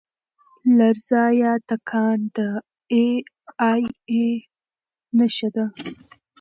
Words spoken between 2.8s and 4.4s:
اې ای